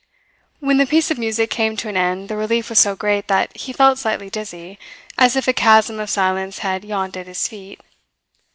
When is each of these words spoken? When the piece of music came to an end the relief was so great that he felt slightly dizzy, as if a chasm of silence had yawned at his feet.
When 0.59 0.77
the 0.77 0.87
piece 0.87 1.11
of 1.11 1.19
music 1.19 1.51
came 1.51 1.77
to 1.77 1.87
an 1.87 1.95
end 1.95 2.27
the 2.27 2.35
relief 2.35 2.69
was 2.69 2.79
so 2.79 2.95
great 2.95 3.27
that 3.27 3.55
he 3.55 3.71
felt 3.71 3.99
slightly 3.99 4.31
dizzy, 4.31 4.79
as 5.15 5.35
if 5.35 5.47
a 5.47 5.53
chasm 5.53 5.99
of 5.99 6.09
silence 6.09 6.57
had 6.65 6.83
yawned 6.83 7.15
at 7.17 7.27
his 7.27 7.47
feet. 7.47 7.79